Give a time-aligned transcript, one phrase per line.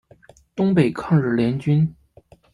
[0.55, 1.95] 东北抗日联军。